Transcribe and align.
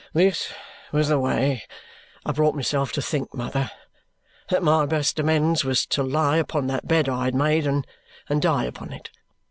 "This 0.13 0.51
was 0.91 1.09
the 1.09 1.19
way 1.19 1.61
I 2.25 2.31
brought 2.31 2.55
myself 2.55 2.91
to 2.93 3.03
think, 3.03 3.35
mother, 3.35 3.69
that 4.49 4.63
my 4.63 4.87
best 4.87 5.19
amends 5.19 5.63
was 5.63 5.85
to 5.85 6.01
lie 6.01 6.37
upon 6.37 6.65
that 6.65 6.87
bed 6.87 7.07
I 7.07 7.25
had 7.25 7.35
made, 7.35 7.67
and 7.67 7.85
die 8.41 8.63
upon 8.65 8.93
it. 8.93 9.11